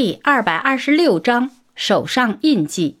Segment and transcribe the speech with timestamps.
[0.00, 3.00] 第二百二十六章手上印记。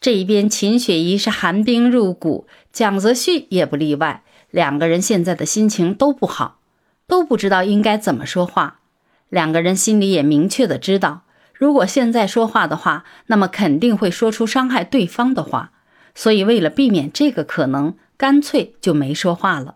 [0.00, 4.22] 这一边，秦雪怡是寒冰入骨，蒋泽旭也不例外。
[4.50, 6.60] 两个人现在的心情都不好，
[7.06, 8.80] 都不知道应该怎么说话。
[9.28, 15.72] 两个人心里也明确的知道，如果现在说话的话，那么肯定会说出伤害对方的话。
[16.14, 19.74] 所以，为了避免这个可能，干脆就没说话了。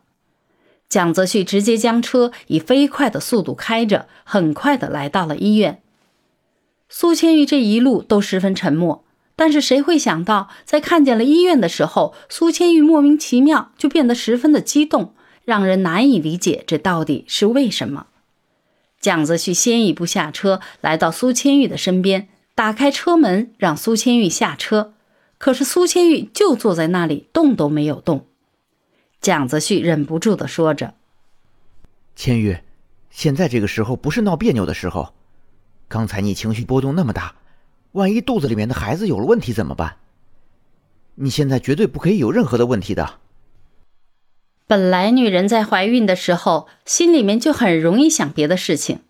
[0.88, 5.82] 蒋泽旭直接将车以飞快的速度开着，很快的来到了医院。
[6.88, 9.04] 苏千玉这一路都十分沉默。
[9.38, 15.12] 但是谁会想到，在看见了医院的时候，苏千玉莫名其妙就变得十分的激动，
[15.44, 18.06] 让人难以理解这到底是为什么。
[18.98, 24.94] 蒋泽旭先一步下车，来到苏千玉的身边，打开车门让苏千玉下车。
[25.36, 28.25] 可是苏千玉就坐在那里，动都没有动。
[29.20, 30.94] 蒋泽旭忍不住的说着
[32.14, 32.58] ：“千玉，
[33.10, 35.14] 现在这个时候不是闹别扭的时候，
[35.88, 37.34] 刚才你情绪波动那么大。”
[37.92, 39.96] 万一肚子里面的孩子有了问题怎么办？
[41.14, 43.20] 你现在绝对不可以有任何的问题的。
[44.66, 49.00] 本来女人在怀孕的时候，心里面就很容易想别的事情，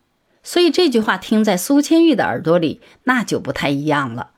[0.44, 4.30] 所以这句话听在苏千玉的耳朵里，那就不太一样了。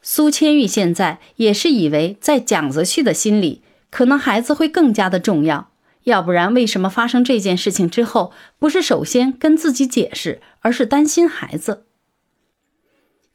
[0.00, 5.70] 苏千玉现在也是以为，在蒋泽旭的心里，可能孩子会更加的重要，
[6.04, 11.84] 要不然为什么发生这件事情之后，不是首先跟自己解释，而是担心孩子？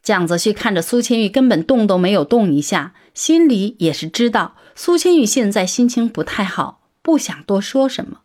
[0.02, 8.20] 蒋泽旭看着苏千玉，根本动都没有动一下，心里也是知道苏千玉现在心情不太好，不想多说什么，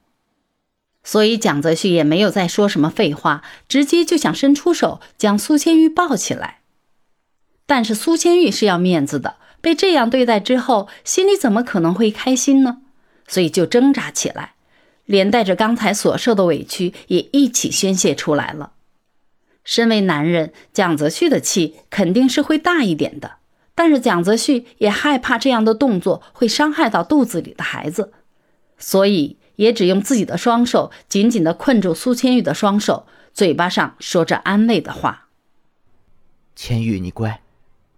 [1.03, 6.61] 所以蒋泽旭也没有再说什么废话，直接就想伸出手将苏千玉抱起来。
[7.67, 12.81] 但是苏千玉是要面子的，被这样对待之后，心里怎么可能会开心呢？
[13.27, 14.53] 所以就挣扎起来，
[15.05, 18.71] 连带着刚才所受的委屈也一起宣泄出来了。
[19.63, 23.37] 身为男人，蒋泽旭的气肯定是会大一点的。
[23.75, 28.11] 但是蒋泽旭也害怕这样的动作会伤害到肚子里的孩子，
[28.79, 35.27] 所以也只用自己的双手紧紧地困住苏千玉的双手，嘴巴上说着安慰的话
[36.55, 37.41] ：“千玉，你乖，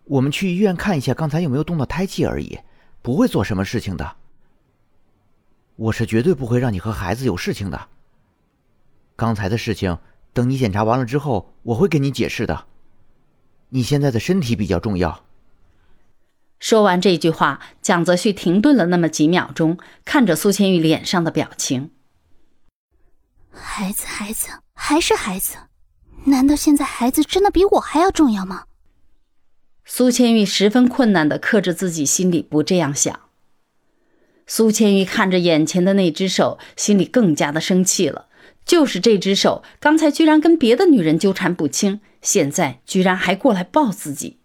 [0.09, 2.59] 我们去医院看一下，刚才有没有动到胎气而已，
[3.01, 4.15] 不会做什么事情的。
[5.75, 7.87] 我是绝对不会让你和孩子有事情的。
[9.15, 9.97] 刚才的事情。”
[10.31, 12.67] 等你检查完了之后，我会跟你解释的。
[13.69, 15.25] 你现在的身体比较重要。
[16.59, 21.91] 说完这句话，蒋泽旭停顿了那么几秒钟，看着苏千玉脸上的表情。
[23.51, 25.57] 孩子，孩子，还是孩子？
[26.25, 28.65] 难道现在孩子真的比我还要重要吗？
[29.91, 33.22] 苏千玉十分困难的克制自己心里不这样想。
[34.45, 38.27] 苏千玉看着眼前的那只手，心里更加的生气了。
[38.63, 44.38] 就是这只手，刚才居然跟别的女人纠缠不清，现在居然还过来抱自己。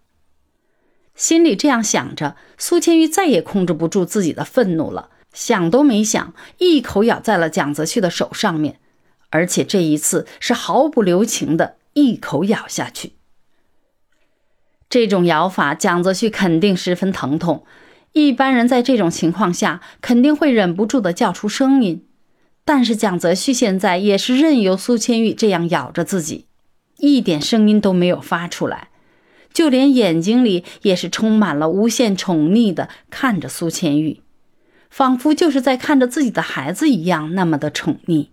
[1.15, 8.81] 心里这样想着，苏千玉再也控制不住自己的愤怒了，想都没想，一口咬在了蒋泽旭的手上面，
[9.28, 13.12] 而且这一次是毫不留情的一口咬下去。
[14.94, 17.65] 这种咬法，蒋泽旭肯定十分疼痛，
[18.12, 22.06] 一般人在这种情况下肯定会忍不住的叫出声音。
[22.65, 26.47] 但是蒋泽旭现在也是任由苏千玉这样咬着自己，
[26.99, 28.91] 一点声音都没有发出来，
[29.53, 34.21] 就连眼睛里也是充满了无限宠溺的看着苏千玉，
[34.88, 38.28] 仿佛就是在看着自己的孩子一样那么的宠溺。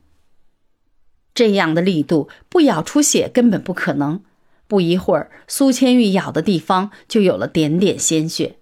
[1.33, 4.21] 这样的力度，不咬出血根本不可能。
[4.71, 8.55] 不一会儿，苏千玉咬的地方就有了点点鲜血。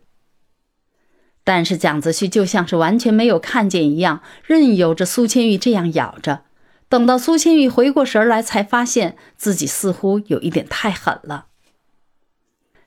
[1.44, 6.46] 但是蒋子旭就像是完全没有看见一样，任由着苏千玉这样咬着。
[6.88, 11.46] 等到苏千玉回过神来，才发现自己似乎有一点太狠了。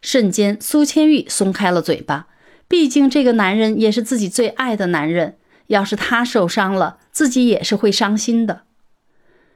[0.00, 2.27] 瞬间，苏千玉松开了嘴巴。
[2.66, 5.38] 毕竟这个男人也是自己最爱的男人，
[5.69, 8.62] 要是他受伤了，自己也是会伤心的。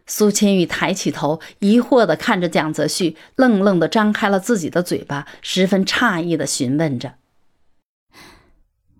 [0.07, 7.15] 苏千玉抬起头，疑惑地看着蒋泽旭，愣愣地张开了自己的嘴巴，十分诧异地询问着。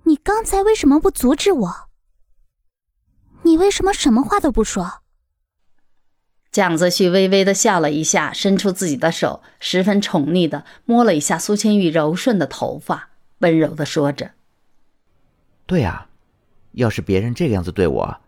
[0.05, 1.89] 你刚才为什么不阻止我？
[3.43, 5.01] 你为什么什么话都不说？
[6.51, 14.33] 蒋泽旭微微的笑了一下，伸出自己的手，十分宠溺的摸了一下苏千玉柔顺的头发，温柔的说着
[15.67, 16.09] ：“对啊，
[16.73, 18.21] 要是别人这个样子对我，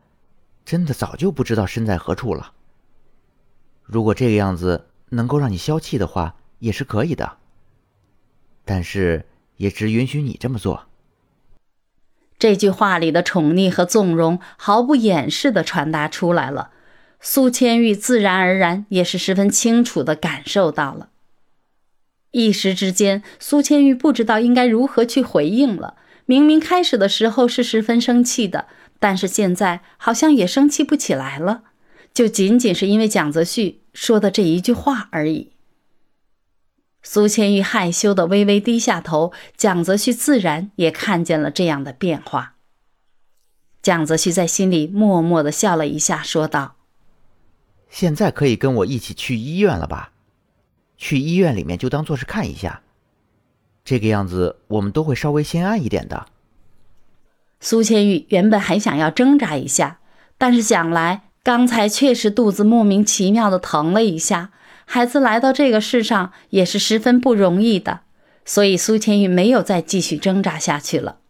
[0.64, 2.52] 真的早就不知道身在何处了。
[3.88, 7.38] 如果这个样子能够让你消气的话，也是可以的。
[8.64, 9.24] 但是
[9.56, 10.84] 也只允许你这么做。”
[12.38, 16.70] 这句话里的宠溺和纵容毫不掩饰的传达出来了。
[17.20, 21.08] 苏千玉自然而然也是十分清楚的感受到了。
[22.30, 25.96] 一时之间，苏千玉不知道应该如何去回应了。
[26.26, 28.66] 明明开始的时候是十分生气的，
[29.00, 31.62] 但是现在好像也生气不起来了，
[32.12, 35.52] 就仅仅是因为蒋泽旭说的这一句话而已。
[37.02, 42.56] 苏千玉害羞的微微低下头，蒋泽旭自然也看见了这样的变化。
[43.80, 46.76] 蒋泽旭在心里默默的笑了一下，说道
[47.88, 50.12] ：“现在可以跟我一起去医院了吧？
[50.96, 52.82] 去医院里面就当做是看一下。”
[53.84, 56.26] 这个样子，我们都会稍微心安一点的。
[57.60, 60.00] 苏千玉原本还想要挣扎一下，
[60.36, 64.50] 但是想来刚才确实肚子莫名其妙的疼了一下。
[64.84, 68.00] 孩子来到这个世上也是十分不容易的，
[68.44, 71.20] 所以苏千玉没有再继续挣扎下去了。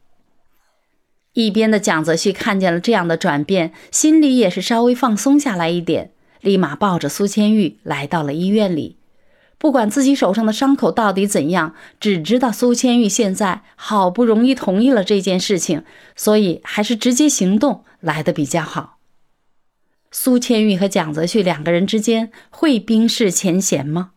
[1.34, 6.10] 一边的蒋泽旭看见了这样的转变，心里也是稍微放松下来一点，
[6.40, 8.96] 立马抱着苏千玉来到了医院里。
[9.56, 15.84] 不管自己手上的伤口到底怎样，只知道苏千玉现在好不容易同意了这件事情，
[16.16, 18.97] 所以还是直接行动来的比较好。
[20.10, 24.12] 苏千玉和蒋泽旭两个人之间会冰释前嫌吗？